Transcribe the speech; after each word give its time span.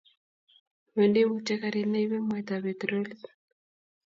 Wendi 0.95 1.21
mutyo 1.29 1.53
karit 1.61 1.87
ne 1.89 1.99
ibei 2.03 2.25
mwaitab 2.25 2.61
petrolit 2.65 3.21